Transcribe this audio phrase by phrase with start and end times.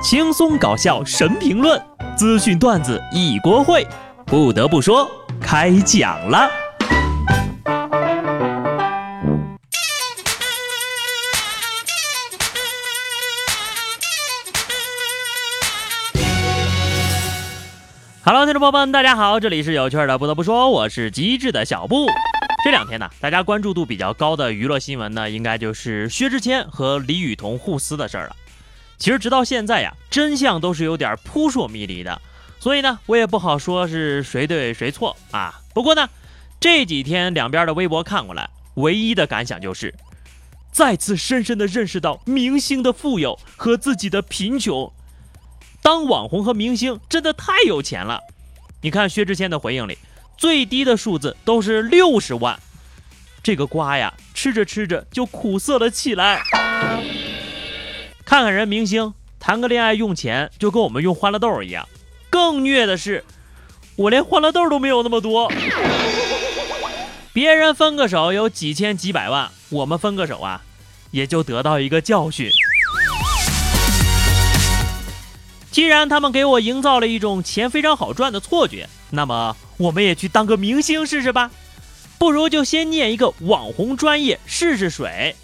[0.00, 1.80] 轻松搞笑神评论，
[2.16, 3.84] 资讯段子一锅烩。
[4.24, 5.10] 不得不说，
[5.40, 6.48] 开讲了。
[18.24, 20.16] Hello，听众朋友们，大家好，这里是有趣的。
[20.16, 22.06] 不得不说，我是机智的小布。
[22.64, 28.36] 这两天呢，大家关注度比较高的娱乐新闻呢，应该就是薛之谦和李雨桐互撕的事儿了。
[28.98, 32.20] 其实直到现在呀，真相都是有点扑朔迷离的，
[32.58, 35.60] 所以呢，我也不好说是谁对谁错啊。
[35.72, 36.08] 不过呢，
[36.58, 39.94] 这几天两边的微博看过来，唯一的感想就是，
[40.72, 44.92] 再次深深的认识到明星的富有和自己的贫穷。
[45.80, 48.20] 当网红和明星真的太有钱了。
[48.80, 49.96] 你看薛之谦的回应里，
[50.36, 52.58] 最低的数字都是六十万，
[53.42, 56.42] 这个瓜呀，吃着吃着就苦涩了起来。
[58.28, 61.88] 看看人明星谈个恋爱用钱就跟我们用欢乐豆一样，
[62.28, 63.24] 更虐的是，
[63.96, 65.50] 我连欢乐豆都没有那么多。
[67.32, 70.60] 别人分个手有几千几百万，我们分个手啊，
[71.10, 72.50] 也就得到一个教训。
[75.70, 81.50] 既然他们给我营造了一种钱非常好赚的错觉，那么我们也去当个明星试试吧。
[82.18, 85.34] 不如就先念一个网红专业试试水。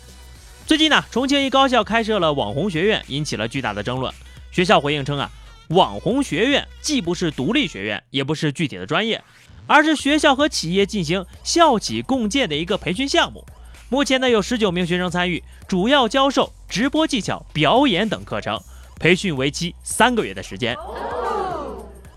[0.67, 4.13] 最近呢，重庆一高校开设了网红学院，引起了巨大的争论。
[4.51, 5.31] 学校回应称啊，
[5.69, 9.23] 网红学院既不是独立学院，也不是具体的专业，
[9.67, 13.45] 而是学校和企业进行校企共建的一个培训项目。
[13.91, 18.59] 目前呢，有十九名学生参与，主要教授直播技巧、表演等课程，
[18.99, 20.75] 培训为期三个月的时间。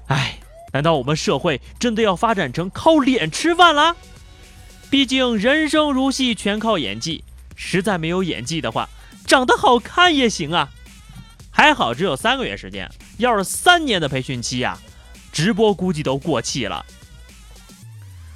[0.08, 0.40] 哎，
[0.72, 3.98] 难道我们社会真的要发展成靠脸吃饭了？
[4.90, 7.26] 毕竟人生如戏，全靠演技。
[7.58, 8.88] 实在没有演技的话，
[9.26, 10.70] 长得好看也行啊。
[11.52, 14.78] 还好只有三个月时间，要是三年的培训期呀，
[15.34, 16.86] 直播估计都过气了。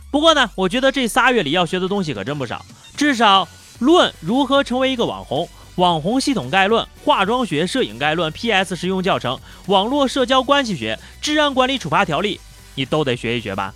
[0.10, 2.66] 不过呢，我觉得这仨月里要学的东西可真不少，
[2.98, 3.48] 至少
[3.80, 12.42] 论如何成为一个网红、网红系统概论、化妆学、摄影概论、PS 实用教程、网络社交关系学、治安管理处罚条例，
[12.76, 13.74] 你都得学一学吧。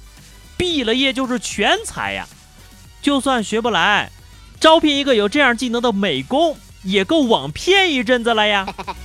[0.57, 2.27] 毕了业就是全才呀，
[3.01, 4.11] 就算学不来。
[4.65, 8.65] 招聘一个有这样技能的美工，也够网骗一阵子了呀！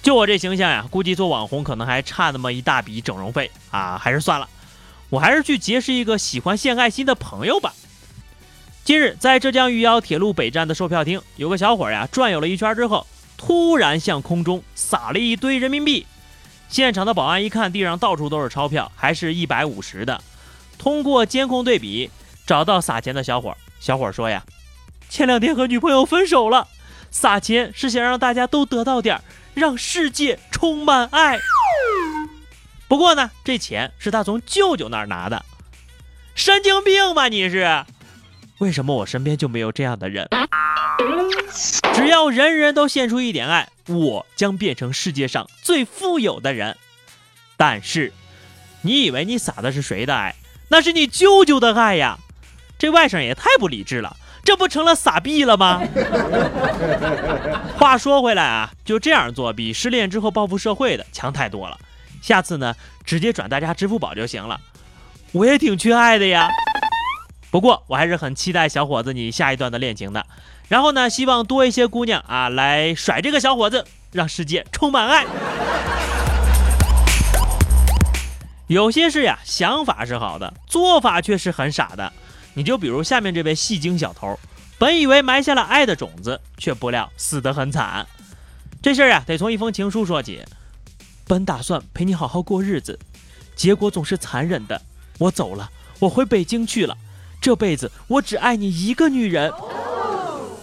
[0.00, 4.48] 就我这形象呀，估计做网红可能还差那么一大笔整容费啊，还是算了，
[5.10, 7.74] 我还是去结识一个喜欢献爱心的朋友吧。
[8.84, 13.06] 近日，在浙江余姚铁路北站的售票厅，有个小伙呀，转悠了一圈之后，
[13.36, 16.06] 突然向空中撒了一堆人民币。
[16.70, 20.22] 现场的保安一看，地上到处都是钞票，还是一百五十的。
[20.78, 22.08] 通过监控对比。
[22.46, 24.42] 找到撒钱的小伙，小伙说呀，
[25.08, 26.68] 前两天和女朋友分手了，
[27.10, 29.20] 撒钱是想让大家都得到点
[29.54, 31.38] 让世界充满爱。
[32.88, 35.44] 不过呢，这钱是他从舅舅那儿拿的，
[36.34, 37.84] 神经病吧你是？
[38.58, 40.28] 为什么我身边就没有这样的人？
[41.94, 46.76] 只要人人都献出一点爱，我将变成世界上最富有的人。
[47.56, 48.12] 但是，
[48.82, 50.34] 你以为你撒的是谁的爱？
[50.68, 52.18] 那是你舅舅的爱呀。
[52.80, 55.82] 这外甥也太不理智了，这不成了傻逼了吗？
[57.76, 61.78] 话说回来啊，就这样做比失恋之后报复社会的强太多了。
[62.22, 62.74] 下次呢，
[63.04, 64.58] 直接转大家支付宝就行了。
[65.32, 66.48] 我也挺缺爱的呀，
[67.50, 70.24] 不过我还是很期待小伙子你下一段的恋情的。
[70.66, 75.26] 然后呢，希望多一些姑娘啊来甩这个小伙子，让世界充满爱。
[78.68, 82.10] 有些事呀，想法是好的，做法却是很傻的。
[82.54, 84.38] 你就比如下面这位戏精小偷，
[84.78, 88.06] 本以为埋下了爱的种子，却不料死得很惨。
[88.82, 90.42] 这事儿啊，得从一封情书说起。
[91.26, 92.98] 本打算陪你好好过日子，
[93.54, 94.82] 结果总是残忍的。
[95.18, 96.96] 我走了，我回北京去了。
[97.40, 99.52] 这辈子我只爱你一个女人。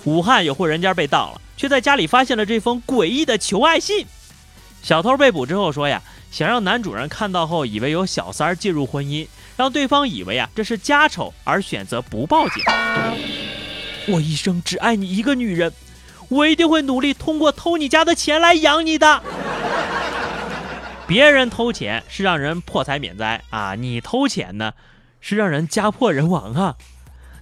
[0.04, 4.06] 武汉有户人家被盗了，却在家里发现了这封诡异的求爱信。
[4.84, 6.02] 小偷被捕之后说呀，
[6.32, 9.28] 想让男主人看到后以为有小三介入婚姻。
[9.58, 12.64] 让对方以为啊这是家丑，而选择不报警。
[14.08, 15.74] 我一生只爱你一个女人，
[16.30, 19.22] 我一定会努力通过偷你家的钱来养你的。
[21.08, 24.74] 别人偷钱是让人破财免灾啊，你偷钱呢
[25.20, 26.76] 是让人家破人亡啊。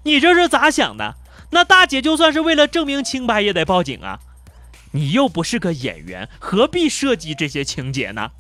[0.03, 1.15] 你这是咋想的？
[1.51, 4.19] 那大姐就算是为了证明清白也得报警啊。
[4.91, 8.31] 你又不是个演员，何必设计这些情节呢？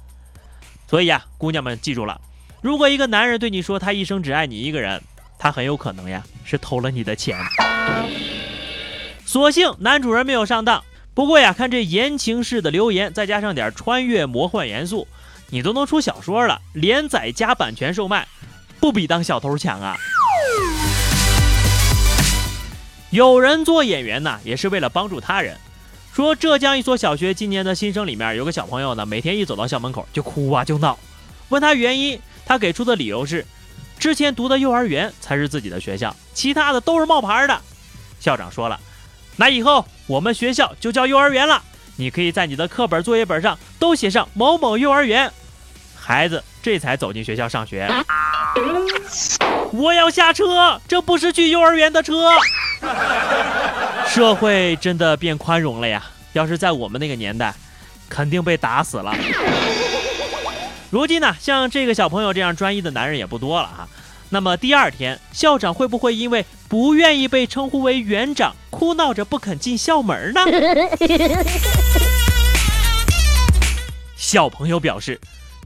[0.87, 2.21] 所以呀，姑娘们记住了。
[2.65, 4.99] 如果一个男人对你说他一生只爱你一个人，
[5.37, 7.37] 他很有可能呀是偷了你的钱。
[9.23, 10.83] 所幸男主人没有上当，
[11.13, 15.07] 不过呀，看这言情式的留言，再加上点穿越魔幻元素，
[15.51, 18.27] 你都能出小说了，连载加版权售卖，
[18.79, 19.95] 不比当小偷强啊？
[23.11, 25.55] 有人做演员呢，也是为了帮助他人。
[26.15, 30.97] 说浙江一所小学今年的新生里面有个小朋友呢，每天一走到校门口就哭啊就闹，
[31.49, 33.45] 问他原因，他给出的理由是，
[33.97, 37.59] 之前读的幼儿园才是自己的学校，其他的都是冒牌的。
[38.19, 38.79] 校长说了，
[39.35, 41.61] 那以后我们学校就叫幼儿园了，
[41.95, 45.31] 你可以在你的课本作业本上都写上某某幼儿园。
[45.95, 47.91] 孩子这才走进学校上学。
[49.71, 52.31] 我要下车，这不是去幼儿园的车。
[54.07, 56.05] 社会真的变宽容了呀！
[56.33, 57.53] 要是在我们那个年代，
[58.07, 59.13] 肯定被打死了。
[60.95, 63.85] 如今呢，像这个小朋友这样专一的男人也不多了哈。
[64.29, 70.39] 那么第二天，校长会不会因为不愿意被称呼为园长，哭闹着不肯进校门呢？
[74.15, 75.19] 小朋友表示，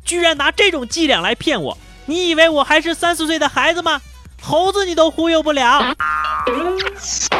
[0.03, 1.77] 居然拿这种伎俩来骗我，
[2.07, 4.01] 你以为我还是三四岁的孩子吗？
[4.41, 5.95] 猴子你都忽悠不了。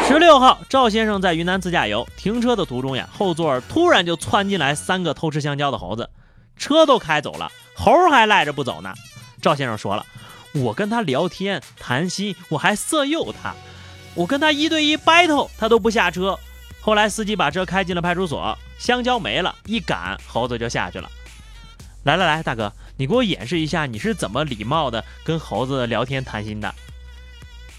[0.08, 6.08] 十六号，赵先生在云南自驾游，停车的途中呀，后座突然就窜进来三个偷吃香蕉的猴子，
[6.56, 8.94] 车都开走了，猴还赖着不走呢。
[9.42, 10.06] 赵先生说了，
[10.54, 13.56] 我跟他聊天谈心，我还色诱他，
[14.16, 16.38] 我跟他一对一 battle，他都不下车。
[16.82, 21.10] 后来司机把车开进了派出所，香蕉没了，一赶猴子就下去了。
[22.04, 26.76] 来来来，大哥，你给我演示一下你是怎么礼貌的跟猴子聊天谈心的。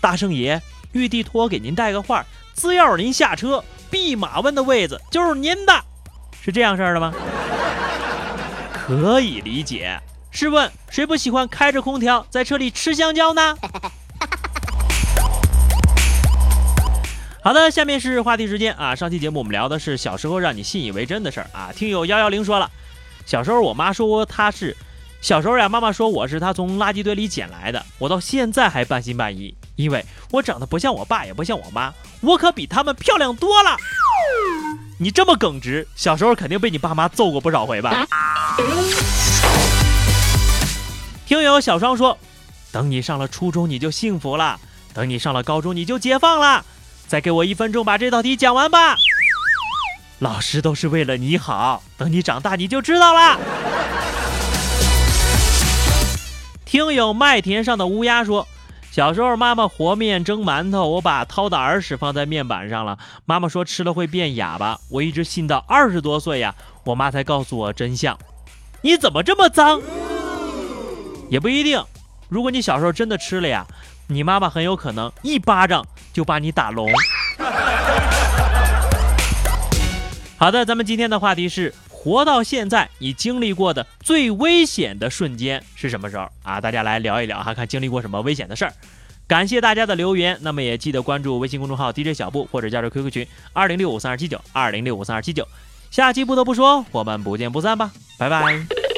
[0.01, 0.63] 大圣爷，
[0.93, 2.25] 玉帝托我给您带个话，
[2.55, 5.85] 只要您下车，弼马温的位子就是您的，
[6.43, 7.13] 是这样事儿的吗？
[8.91, 9.97] 可以理解。
[10.33, 13.57] 试问谁不喜欢开着空调在车里吃香蕉呢？
[17.41, 18.97] 好的，下面是话题时间啊。
[18.97, 21.71] 上期节目我们聊的是小时候让你信以为真的事儿啊。
[21.73, 22.69] 听友幺幺零说了，
[23.25, 24.77] 小时候我妈说她是。
[25.21, 33.77] 小时候呀，妈妈说我是她从垃圾堆里捡来的，我到现在还半信半疑，因为我长得不像我爸，也不像我妈，我可比他们漂亮多了。
[34.99, 38.07] 你这么耿直，小时候肯定被你爸妈揍过不少回吧？
[41.27, 42.19] 听友小双说，
[42.73, 44.59] 等你上了初中你就幸福了，
[44.93, 46.65] 等你上了高中你就解放了，
[47.07, 48.97] 再给我一分钟把这道题讲完吧。
[50.19, 53.39] 老师都是为了你好，等你长大你就知道了。
[56.65, 58.47] 听友麦田上的乌鸦说，
[58.91, 66.55] 小时候妈妈和面蒸馒头，我把掏的耳屎放在面板上了，妈妈说吃了会变哑巴，我一直信到二十多岁呀，
[66.85, 68.19] 我妈才告诉我真相。
[68.83, 69.81] 你怎么这么脏？
[71.29, 71.85] 也不一定，
[72.29, 73.67] 如果你小时候真的吃了呀，
[74.07, 76.91] 你妈妈很有可能一巴掌就把你打聋。
[80.37, 81.73] 好的，咱们今天的话题是。
[82.03, 86.59] 活到现在，你经历过的最危险的瞬间是什么时候啊？
[86.59, 88.73] 大家来聊一聊哈，看经历过什么危险的事儿。
[89.27, 95.47] 感谢大家的留言，那么也记得关注微信公众号 DJ 小布或者加入 QQ 群二零六五三二七九二零六五三二七九。
[95.91, 98.90] 下期不得不说，我们不见不散吧，拜拜。